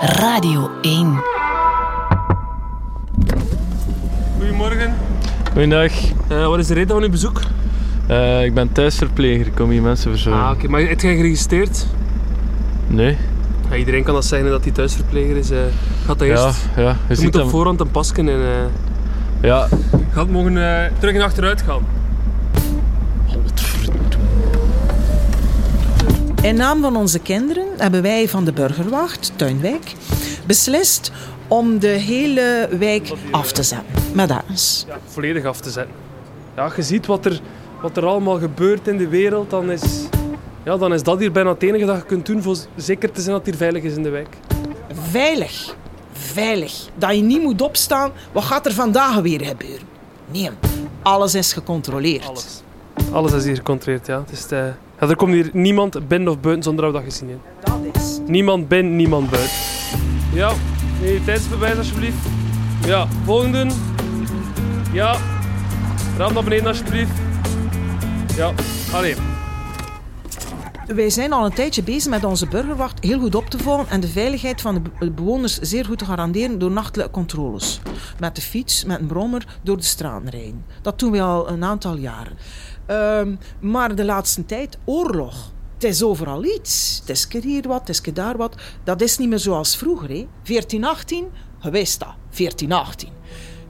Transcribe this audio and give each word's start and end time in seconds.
Radio 0.00 0.70
1. 0.82 1.20
Goedemorgen. 4.38 4.94
Goedendag. 5.52 5.92
Uh, 6.32 6.46
wat 6.46 6.58
is 6.58 6.66
de 6.66 6.74
reden 6.74 6.88
van 6.88 7.02
uw 7.02 7.10
bezoek? 7.10 7.40
Uh, 8.10 8.44
ik 8.44 8.54
ben 8.54 8.72
thuisverpleger, 8.72 9.46
ik 9.46 9.54
kom 9.54 9.70
hier 9.70 9.82
mensen 9.82 10.10
verzorgen. 10.10 10.42
Ah, 10.42 10.50
oké. 10.50 10.68
Maar 10.68 10.80
heb 10.80 11.00
jij 11.00 11.16
geregistreerd? 11.16 11.86
Nee. 12.86 13.16
Ja, 13.70 13.76
iedereen 13.76 14.02
kan 14.02 14.14
dat 14.14 14.24
zeggen 14.24 14.50
dat 14.50 14.64
hij 14.64 14.72
thuisverpleger 14.72 15.36
is. 15.36 15.50
Uh, 15.50 15.58
gaat 16.06 16.18
dat 16.18 16.28
eerst? 16.28 16.68
Ja, 16.76 16.82
ja. 16.82 16.96
Je, 17.08 17.16
je 17.16 17.22
moet 17.22 17.40
op 17.40 17.50
voorhand 17.50 17.80
een 17.80 17.90
pasken 17.90 18.28
en... 18.28 18.70
Ja. 19.40 19.68
Gaat 20.12 20.28
mogen 20.28 20.54
terug 20.98 21.14
en 21.14 21.22
achteruit 21.22 21.62
gaan. 21.62 21.97
In 26.42 26.56
naam 26.56 26.80
van 26.80 26.96
onze 26.96 27.18
kinderen 27.18 27.66
hebben 27.76 28.02
wij 28.02 28.28
van 28.28 28.44
de 28.44 28.52
Burgerwacht, 28.52 29.32
Tuinwijk, 29.36 29.92
beslist 30.46 31.12
om 31.48 31.78
de 31.78 31.86
hele 31.86 32.68
wijk 32.78 33.12
af 33.30 33.52
te 33.52 33.62
zetten. 33.62 34.02
Met. 34.14 34.28
Ja, 34.28 34.98
volledig 35.06 35.44
af 35.44 35.60
te 35.60 35.70
zetten. 35.70 35.94
Ja, 36.56 36.72
je 36.76 36.82
ziet 36.82 37.06
wat 37.06 37.24
er, 37.24 37.40
wat 37.82 37.96
er 37.96 38.06
allemaal 38.06 38.38
gebeurt 38.38 38.88
in 38.88 38.96
de 38.98 39.08
wereld, 39.08 39.50
dan 39.50 39.70
is, 39.70 39.82
ja, 40.64 40.76
dan 40.76 40.92
is 40.92 41.02
dat 41.02 41.18
hier 41.18 41.32
bijna 41.32 41.50
het 41.50 41.62
enige 41.62 41.84
dat 41.84 41.96
je 41.96 42.04
kunt 42.04 42.26
doen 42.26 42.42
voor 42.42 42.56
zeker 42.76 43.10
te 43.10 43.20
zijn 43.20 43.34
dat 43.36 43.46
het 43.46 43.54
hier 43.54 43.68
veilig 43.68 43.82
is 43.82 43.96
in 43.96 44.02
de 44.02 44.10
wijk. 44.10 44.36
Veilig. 45.10 45.76
Veilig. 46.12 46.88
Dat 46.94 47.14
je 47.14 47.22
niet 47.22 47.42
moet 47.42 47.62
opstaan. 47.62 48.10
Wat 48.32 48.44
gaat 48.44 48.66
er 48.66 48.72
vandaag 48.72 49.20
weer 49.20 49.44
gebeuren? 49.44 49.86
Nee, 50.30 50.50
alles 51.02 51.34
is 51.34 51.52
gecontroleerd. 51.52 52.26
Alles. 52.26 52.62
Alles 53.12 53.32
is 53.32 53.44
hier 53.44 53.56
gecontroleerd, 53.56 54.06
ja. 54.06 54.18
Het 54.18 54.30
is, 54.30 54.52
uh, 54.52 54.64
ja 55.00 55.08
er 55.08 55.16
komt 55.16 55.32
hier 55.32 55.50
niemand 55.52 56.08
binnen 56.08 56.28
of 56.28 56.40
buiten 56.40 56.62
zonder 56.62 56.84
dat 56.84 56.92
we 56.92 56.98
dat 57.00 57.12
gezien 57.12 57.28
hebben. 57.28 57.46
Dat 57.92 58.02
is. 58.02 58.18
Niemand 58.26 58.68
binnen, 58.68 58.96
niemand 58.96 59.30
buiten. 59.30 59.56
Ja, 60.32 60.52
identiteitsbewijs 61.02 61.76
alsjeblieft. 61.76 62.26
Ja, 62.86 63.06
volgende. 63.24 63.66
Ja. 64.92 65.16
Raam 66.16 66.32
naar 66.32 66.44
beneden 66.44 66.66
alsjeblieft. 66.66 67.12
Ja, 68.36 68.52
allee. 68.92 69.14
Wij 70.94 71.10
zijn 71.10 71.32
al 71.32 71.44
een 71.44 71.54
tijdje 71.54 71.82
bezig 71.82 72.10
met 72.10 72.24
onze 72.24 72.46
burgerwacht 72.46 73.04
heel 73.04 73.20
goed 73.20 73.34
op 73.34 73.46
te 73.46 73.58
volgen 73.58 73.88
en 73.88 74.00
de 74.00 74.08
veiligheid 74.08 74.60
van 74.60 74.90
de 74.98 75.10
bewoners 75.10 75.58
zeer 75.58 75.84
goed 75.84 75.98
te 75.98 76.04
garanderen 76.04 76.58
door 76.58 76.70
nachtelijke 76.70 77.12
controles. 77.12 77.80
Met 78.18 78.34
de 78.34 78.40
fiets, 78.40 78.84
met 78.84 79.00
een 79.00 79.06
brommer, 79.06 79.58
door 79.62 79.76
de 79.76 79.82
straten 79.82 80.30
rijden. 80.30 80.64
Dat 80.82 80.98
doen 80.98 81.10
we 81.10 81.22
al 81.22 81.50
een 81.50 81.64
aantal 81.64 81.96
jaren. 81.96 82.36
Um, 82.86 83.38
maar 83.60 83.94
de 83.94 84.04
laatste 84.04 84.46
tijd, 84.46 84.78
oorlog. 84.84 85.52
Het 85.74 85.84
is 85.84 86.02
overal 86.02 86.44
iets. 86.44 86.98
Het 87.00 87.10
is 87.10 87.42
hier 87.42 87.68
wat, 87.68 87.80
het 87.80 87.88
is 87.88 88.14
daar 88.14 88.36
wat. 88.36 88.54
Dat 88.84 89.00
is 89.00 89.18
niet 89.18 89.28
meer 89.28 89.38
zoals 89.38 89.76
vroeger. 89.76 90.08
Hè. 90.08 90.26
1418, 90.42 91.26
gewist 91.58 91.98
dat. 91.98 92.14
1418. 92.36 93.08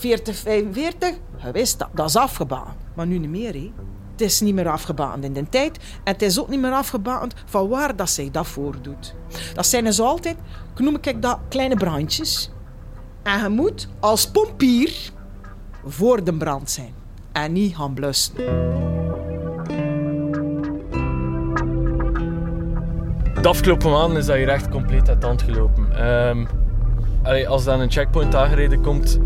1445, 0.00 1.14
gewist 1.36 1.78
dat. 1.78 1.88
Dat 1.94 2.08
is 2.08 2.16
afgebaan. 2.16 2.76
Maar 2.94 3.06
nu 3.06 3.18
niet 3.18 3.30
meer. 3.30 3.52
Hè. 3.52 3.72
Het 4.20 4.28
is 4.28 4.40
niet 4.40 4.54
meer 4.54 4.68
afgeband 4.68 5.24
in 5.24 5.32
de 5.32 5.48
tijd. 5.48 5.78
En 6.04 6.12
het 6.12 6.22
is 6.22 6.40
ook 6.40 6.48
niet 6.48 6.60
meer 6.60 6.72
afgeband 6.72 7.34
van 7.44 7.68
waar 7.68 7.96
dat 7.96 8.10
zich 8.10 8.30
dat 8.30 8.46
voordoet. 8.46 9.14
Dat 9.54 9.66
zijn 9.66 9.84
dus 9.84 10.00
altijd, 10.00 10.36
noem 10.76 10.98
ik 11.00 11.22
dat, 11.22 11.38
kleine 11.48 11.76
brandjes. 11.76 12.50
En 13.22 13.42
je 13.42 13.48
moet 13.48 13.88
als 14.00 14.30
pompier 14.30 15.10
voor 15.86 16.24
de 16.24 16.34
brand 16.34 16.70
zijn. 16.70 16.94
En 17.32 17.52
niet 17.52 17.76
gaan 17.76 17.94
blussen. 17.94 18.34
De 23.40 23.48
afgelopen 23.48 23.90
maanden 23.90 24.18
is 24.18 24.26
dat 24.26 24.36
hier 24.36 24.48
echt 24.48 24.68
compleet 24.68 25.08
uit 25.08 25.20
de 25.20 25.26
hand 25.26 25.42
gelopen. 25.42 25.88
Allee, 27.22 27.48
als 27.48 27.64
dan 27.64 27.80
een 27.80 27.90
checkpoint 27.90 28.34
aangereden 28.34 28.80
komt, 28.80 29.18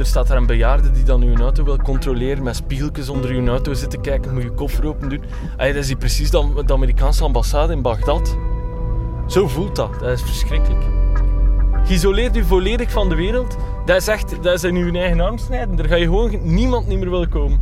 er 0.00 0.06
staat 0.06 0.26
daar 0.26 0.36
een 0.36 0.46
bejaarde 0.46 0.90
die 0.90 1.02
dan 1.02 1.22
uw 1.22 1.36
auto 1.36 1.64
wil 1.64 1.76
controleren 1.76 2.42
met 2.42 2.56
spiegeltjes 2.56 3.08
onder 3.08 3.30
uw 3.30 3.48
auto 3.48 3.72
zitten 3.74 4.00
kijken, 4.00 4.34
moet 4.34 4.42
je 4.42 4.50
koffer 4.50 4.86
open 4.86 5.08
doen. 5.08 5.24
Allee, 5.56 5.72
dat 5.72 5.82
is 5.82 5.88
hier 5.88 5.96
precies 5.96 6.30
de, 6.30 6.62
de 6.66 6.72
Amerikaanse 6.72 7.24
ambassade 7.24 7.72
in 7.72 7.82
Bagdad. 7.82 8.36
Zo 9.26 9.48
voelt 9.48 9.76
dat. 9.76 10.00
Dat 10.00 10.10
is 10.10 10.22
verschrikkelijk. 10.22 10.84
Geïsoleerd 11.84 12.36
u 12.36 12.44
volledig 12.44 12.90
van 12.90 13.08
de 13.08 13.14
wereld. 13.14 13.56
Dat 13.84 13.96
is 13.96 14.08
echt, 14.08 14.42
dat 14.42 14.54
is 14.54 14.64
in 14.64 14.74
uw 14.74 14.94
eigen 14.94 15.20
arm 15.20 15.38
snijden. 15.38 15.76
Daar 15.76 15.86
ga 15.86 15.94
je 15.94 16.04
gewoon 16.04 16.52
niemand 16.52 16.86
niet 16.86 16.98
meer 16.98 17.10
willen 17.10 17.28
komen. 17.28 17.60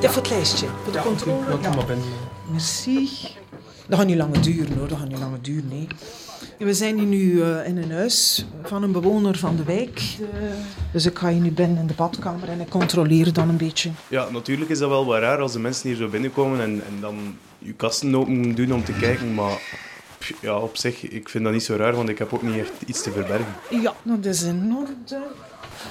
Dit 0.00 0.10
voor 0.10 0.22
het 0.22 0.30
lijstje, 0.30 0.66
voor 0.82 0.92
de 0.92 0.98
ja, 0.98 1.04
controle. 1.04 1.44
Ja. 1.62 1.74
Maar 1.74 1.84
binnen. 1.84 2.06
Merci. 2.50 3.08
Dat 3.88 3.98
gaat 3.98 4.08
niet 4.08 4.16
langer 4.16 4.42
duren 4.42 4.78
hoor, 4.78 4.88
dat 4.88 4.98
gaat 4.98 5.08
niet 5.08 5.18
langer 5.18 5.42
duren, 5.42 5.68
nee. 5.68 5.86
We 6.60 6.74
zijn 6.74 6.98
hier 6.98 7.06
nu 7.06 7.18
uh, 7.18 7.66
in 7.66 7.76
een 7.76 7.92
huis 7.92 8.46
van 8.62 8.82
een 8.82 8.92
bewoner 8.92 9.38
van 9.38 9.56
de 9.56 9.64
wijk. 9.64 10.02
Dus 10.92 11.06
ik 11.06 11.18
ga 11.18 11.28
hier 11.28 11.40
nu 11.40 11.50
binnen 11.50 11.78
in 11.78 11.86
de 11.86 11.94
badkamer 11.94 12.48
en 12.48 12.60
ik 12.60 12.68
controleer 12.68 13.32
dan 13.32 13.48
een 13.48 13.56
beetje. 13.56 13.90
Ja, 14.08 14.30
natuurlijk 14.30 14.70
is 14.70 14.78
dat 14.78 14.88
wel 14.88 15.06
wat 15.06 15.18
raar 15.18 15.40
als 15.40 15.52
de 15.52 15.58
mensen 15.58 15.88
hier 15.88 15.96
zo 15.96 16.08
binnenkomen 16.08 16.60
en, 16.60 16.82
en 16.86 17.00
dan 17.00 17.36
je 17.58 17.72
kasten 17.72 18.14
open 18.14 18.54
doen 18.54 18.72
om 18.72 18.84
te 18.84 18.92
kijken, 18.92 19.34
maar 19.34 19.60
ja, 20.40 20.58
op 20.58 20.76
zich, 20.76 21.02
ik 21.02 21.28
vind 21.28 21.44
dat 21.44 21.52
niet 21.52 21.64
zo 21.64 21.76
raar, 21.76 21.94
want 21.94 22.08
ik 22.08 22.18
heb 22.18 22.32
ook 22.32 22.42
niet 22.42 22.58
echt 22.58 22.72
iets 22.86 23.02
te 23.02 23.10
verbergen. 23.10 23.54
Ja, 23.70 23.94
dat 24.02 24.24
is 24.24 24.42
in 24.42 24.76
orde. 24.78 25.22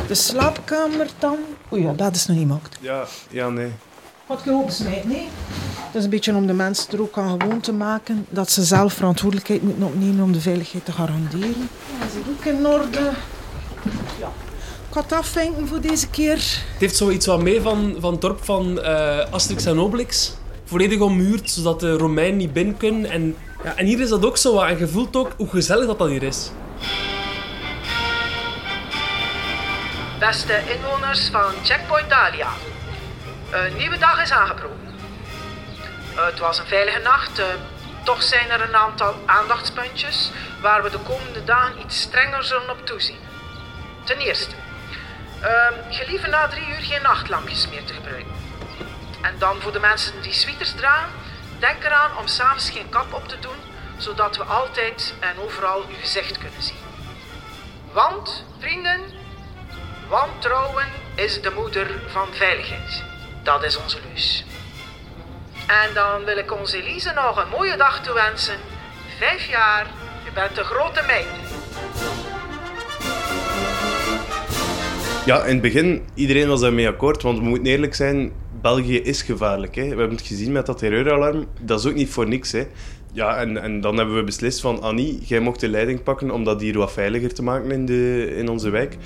De 0.08 0.16
slaapkamer 0.16 1.08
dan? 1.20 1.38
Oei, 1.74 1.82
ja, 1.82 1.94
dat 1.94 2.16
is 2.16 2.26
nog 2.26 2.38
niet 2.38 2.48
makkelijk. 2.48 2.78
Ja, 2.82 3.06
ja, 3.30 3.50
nee. 3.50 3.72
Wat 4.26 4.42
je 4.44 4.52
opsmijt, 4.52 5.06
nee. 5.06 5.28
Het 5.90 5.98
is 5.98 6.04
een 6.04 6.10
beetje 6.10 6.36
om 6.36 6.48
de 6.48 6.54
mensen 6.54 6.94
er 6.94 7.02
ook 7.02 7.18
aan 7.18 7.42
gewoon 7.42 7.60
te 7.60 7.74
maken 7.74 8.26
dat 8.30 8.52
ze 8.52 8.64
zelf 8.64 8.94
verantwoordelijkheid 8.94 9.64
moeten 9.64 9.84
opnemen 9.84 10.24
om 10.24 10.32
de 10.32 10.42
veiligheid 10.42 10.86
te 10.86 10.92
garanderen. 10.92 11.50
Ja, 11.50 12.00
dat 12.00 12.10
is 12.10 12.32
ook 12.32 12.46
in 12.46 12.68
orde. 12.68 13.00
Ja. 14.20 14.32
Ik 14.88 14.96
ga 14.96 15.02
het 15.02 15.12
afvinken 15.12 15.68
voor 15.68 15.82
deze 15.82 16.10
keer. 16.10 16.36
Het 16.36 16.80
heeft 16.80 16.96
zoiets 16.96 17.26
wat 17.26 17.42
mee 17.42 17.62
van, 17.62 17.96
van 18.00 18.12
het 18.12 18.22
dorp 18.22 18.46
van 18.46 18.80
uh, 18.80 19.20
Asterix 19.32 19.66
en 19.66 19.80
Obelix. 19.80 20.34
Volledig 20.66 21.00
ommuurd, 21.00 21.50
zodat 21.50 21.80
de 21.80 21.98
Romeinen 21.98 22.38
niet 22.38 22.54
binnen 22.54 22.78
kunnen. 22.78 23.12
En, 23.12 23.36
ja, 23.64 23.76
en 23.76 23.86
hier 23.86 24.00
is 24.00 24.10
dat 24.10 24.26
ook 24.26 24.38
zo 24.38 24.54
wat. 24.54 24.68
En 24.68 24.78
je 24.78 24.88
voelt 24.88 25.16
ook 25.16 25.32
hoe 25.38 25.50
gezellig 25.50 25.86
dat, 25.86 26.00
dat 26.00 26.10
hier 26.10 26.24
is. 26.24 26.52
Beste 30.20 30.60
inwoners 30.76 31.30
van 31.32 31.52
Checkpoint 31.64 32.10
Dalia. 32.10 32.50
Een 33.52 33.78
nieuwe 33.78 33.98
dag 33.98 34.24
is 34.24 34.32
aangebroken. 34.32 34.89
Het 36.26 36.40
was 36.40 36.60
een 36.60 36.68
veilige 36.68 37.00
nacht. 37.00 37.40
Eh, 37.40 37.46
toch 38.04 38.24
zijn 38.24 38.50
er 38.50 38.62
een 38.62 38.76
aantal 38.76 39.16
aandachtspuntjes 39.26 40.32
waar 40.62 40.84
we 40.84 40.90
de 40.90 41.00
komende 41.00 41.44
dagen 41.44 41.80
iets 41.80 42.02
strenger 42.02 42.44
zullen 42.44 42.70
op 42.70 42.86
toezien. 42.86 43.20
Ten 44.04 44.18
eerste, 44.18 44.56
gelieve 45.90 46.28
na 46.28 46.48
drie 46.48 46.68
uur 46.68 46.82
geen 46.82 47.02
nachtlampjes 47.02 47.70
meer 47.70 47.84
te 47.84 47.94
gebruiken. 47.94 48.34
En 49.22 49.36
dan 49.38 49.62
voor 49.62 49.72
de 49.72 49.80
mensen 49.80 50.22
die 50.22 50.34
sweaters 50.34 50.72
dragen, 50.72 51.12
denk 51.60 51.84
eraan 51.84 52.18
om 52.18 52.28
s'avonds 52.28 52.70
geen 52.70 52.90
kap 52.90 53.14
op 53.14 53.28
te 53.28 53.40
doen, 53.40 53.58
zodat 53.98 54.38
we 54.38 54.44
altijd 54.44 55.14
en 55.20 55.40
overal 55.40 55.86
uw 55.90 55.96
gezicht 56.00 56.38
kunnen 56.38 56.62
zien. 56.62 56.78
Want, 57.92 58.46
vrienden, 58.60 59.02
wantrouwen 60.08 60.88
is 61.16 61.42
de 61.42 61.52
moeder 61.52 61.88
van 62.08 62.28
veiligheid. 62.34 63.04
Dat 63.44 63.64
is 63.64 63.78
onze 63.78 63.98
leus. 64.10 64.46
En 65.70 65.94
dan 65.94 66.24
wil 66.26 66.38
ik 66.38 66.60
onze 66.60 66.78
Elise 66.78 67.12
nog 67.16 67.44
een 67.44 67.50
mooie 67.50 67.78
dag 67.78 68.04
toewensen. 68.04 68.56
Vijf 69.18 69.50
jaar, 69.50 69.88
je 70.26 70.32
bent 70.34 70.58
een 70.58 70.64
grote 70.64 71.04
meid. 71.08 71.28
Ja, 75.26 75.44
in 75.44 75.54
het 75.54 75.62
begin, 75.62 76.02
iedereen 76.14 76.48
was 76.48 76.62
daarmee 76.62 76.88
akkoord, 76.88 77.22
want 77.22 77.38
we 77.38 77.44
moeten 77.44 77.66
eerlijk 77.66 77.96
zijn, 77.96 78.32
België 78.62 79.02
is 79.02 79.22
gevaarlijk. 79.22 79.76
Hè. 79.76 79.82
We 79.82 79.88
hebben 79.88 80.18
het 80.18 80.28
gezien 80.28 80.52
met 80.52 80.66
dat 80.66 80.78
terreuralarm, 80.78 81.48
dat 81.60 81.80
is 81.80 81.86
ook 81.86 81.96
niet 81.96 82.10
voor 82.10 82.28
niks. 82.28 82.52
Hè. 82.52 82.68
Ja, 83.12 83.38
en, 83.38 83.58
en 83.58 83.82
dan 83.82 83.98
hebben 83.98 84.16
we 84.16 84.24
beslist 84.24 84.62
van, 84.62 84.82
Annie, 84.82 85.20
jij 85.26 85.40
mocht 85.40 85.60
de 85.60 85.70
leiding 85.70 86.04
pakken 86.04 86.32
om 86.32 86.44
dat 86.44 86.62
hier 86.62 86.78
wat 86.78 86.92
veiliger 86.92 87.34
te 87.34 87.44
maken 87.44 87.72
in, 87.72 87.86
de, 87.86 88.34
in 88.38 88.50
onze 88.50 88.70
wijk. 88.70 88.98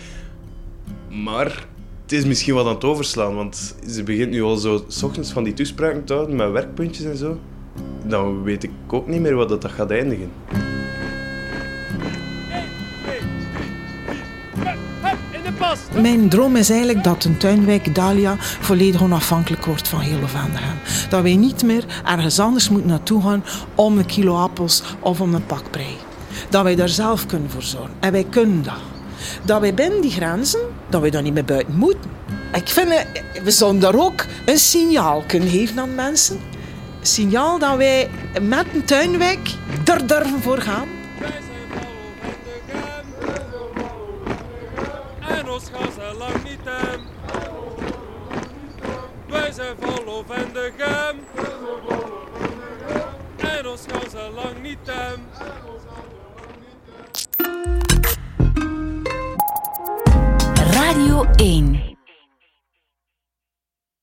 Maar 1.09 1.65
het 2.13 2.21
is 2.21 2.27
misschien 2.27 2.53
wat 2.53 2.65
aan 2.65 2.73
het 2.73 2.83
overslaan, 2.83 3.35
want 3.35 3.75
ze 3.87 4.03
begint 4.03 4.31
nu 4.31 4.43
al 4.43 4.55
zo 4.55 4.85
s 4.87 5.03
ochtends 5.03 5.31
van 5.31 5.43
die 5.43 5.53
toespraken 5.53 6.03
te 6.03 6.13
houden 6.13 6.35
met 6.35 6.51
werkpuntjes 6.51 7.05
en 7.05 7.17
zo. 7.17 7.37
Dan 8.05 8.43
weet 8.43 8.63
ik 8.63 8.71
ook 8.87 9.07
niet 9.07 9.21
meer 9.21 9.35
wat 9.35 9.49
dat, 9.49 9.71
gaat 9.71 9.91
eindigen. 9.91 10.31
Mijn 16.01 16.29
droom 16.29 16.55
is 16.55 16.69
eigenlijk 16.69 17.03
dat 17.03 17.23
een 17.23 17.37
tuinwijk 17.37 17.95
Dalia 17.95 18.35
volledig 18.39 19.01
onafhankelijk 19.01 19.65
wordt 19.65 19.87
van 19.87 19.99
heel 19.99 20.27
Vlaanderen. 20.27 20.79
Dat 21.09 21.21
wij 21.21 21.35
niet 21.35 21.63
meer 21.63 21.85
ergens 22.05 22.39
anders 22.39 22.69
moeten 22.69 22.89
naartoe 22.89 23.21
gaan 23.21 23.43
om 23.75 23.97
een 23.97 24.05
kilo 24.05 24.35
appels 24.35 24.83
of 24.99 25.21
om 25.21 25.33
een 25.33 25.45
pak 25.45 25.71
prei. 25.71 25.95
Dat 26.49 26.63
wij 26.63 26.75
daar 26.75 26.89
zelf 26.89 27.25
kunnen 27.25 27.49
voor 27.49 27.63
zorgen. 27.63 27.95
En 27.99 28.11
wij 28.11 28.25
kunnen 28.29 28.63
dat 28.63 28.92
dat 29.43 29.59
wij 29.61 29.73
binnen 29.73 30.01
die 30.01 30.11
grenzen, 30.11 30.59
dat 30.89 31.01
wij 31.01 31.09
daar 31.09 31.21
niet 31.21 31.33
meer 31.33 31.45
buiten 31.45 31.75
moeten. 31.75 32.11
Ik 32.53 32.67
vind, 32.67 32.89
we 33.43 33.51
zouden 33.51 33.81
daar 33.81 33.95
ook 33.95 34.25
een 34.45 34.57
signaal 34.57 35.23
kunnen 35.27 35.49
geven 35.49 35.79
aan 35.79 35.95
mensen. 35.95 36.39
signaal 37.01 37.59
dat 37.59 37.77
wij 37.77 38.09
met 38.41 38.65
een 38.73 38.85
tuinwijk 38.85 39.55
er 39.85 40.07
durven 40.07 40.41
voor 40.41 40.57
gaan. 40.57 40.87
En 45.27 45.49
ons 45.49 45.63
gaan 45.73 45.91
ze 45.91 46.17
lang 46.17 46.43
niet 46.43 46.59
hem. 46.63 47.01
Wij 49.29 49.51
zijn 49.51 49.75
vol 49.79 50.23
van 50.27 50.53
de 50.53 50.71
gem. 50.77 51.19
En 53.37 53.67
ons 53.67 53.81
gaan 53.87 54.09
ze 54.09 54.31
lang 54.35 54.61
niet 54.61 54.77
hem. 54.83 55.27
Radio 60.83 61.23
1. 61.39 61.92